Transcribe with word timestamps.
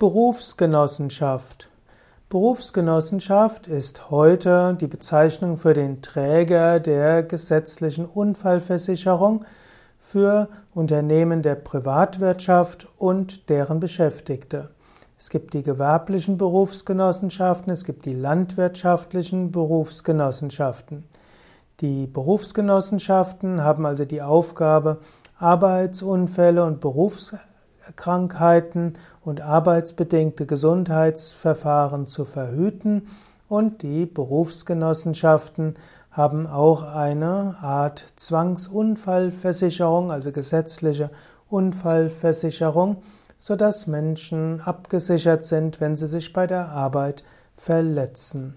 Berufsgenossenschaft. 0.00 1.68
Berufsgenossenschaft 2.30 3.66
ist 3.66 4.10
heute 4.10 4.74
die 4.80 4.86
Bezeichnung 4.86 5.58
für 5.58 5.74
den 5.74 6.00
Träger 6.00 6.80
der 6.80 7.22
gesetzlichen 7.22 8.06
Unfallversicherung 8.06 9.44
für 9.98 10.48
Unternehmen 10.72 11.42
der 11.42 11.56
Privatwirtschaft 11.56 12.88
und 12.96 13.50
deren 13.50 13.78
Beschäftigte. 13.78 14.70
Es 15.18 15.28
gibt 15.28 15.52
die 15.52 15.62
gewerblichen 15.62 16.38
Berufsgenossenschaften, 16.38 17.70
es 17.70 17.84
gibt 17.84 18.06
die 18.06 18.14
landwirtschaftlichen 18.14 19.52
Berufsgenossenschaften. 19.52 21.04
Die 21.82 22.06
Berufsgenossenschaften 22.06 23.62
haben 23.62 23.84
also 23.84 24.06
die 24.06 24.22
Aufgabe, 24.22 25.00
Arbeitsunfälle 25.36 26.64
und 26.64 26.80
Berufs 26.80 27.34
Krankheiten 27.96 28.94
und 29.24 29.40
arbeitsbedingte 29.40 30.46
Gesundheitsverfahren 30.46 32.06
zu 32.06 32.24
verhüten 32.24 33.08
und 33.48 33.82
die 33.82 34.06
Berufsgenossenschaften 34.06 35.74
haben 36.10 36.46
auch 36.46 36.82
eine 36.82 37.56
Art 37.60 38.06
Zwangsunfallversicherung, 38.16 40.10
also 40.10 40.32
gesetzliche 40.32 41.10
Unfallversicherung, 41.48 43.02
sodass 43.38 43.86
Menschen 43.86 44.60
abgesichert 44.60 45.44
sind, 45.44 45.80
wenn 45.80 45.96
sie 45.96 46.06
sich 46.06 46.32
bei 46.32 46.46
der 46.46 46.68
Arbeit 46.68 47.24
verletzen. 47.56 48.54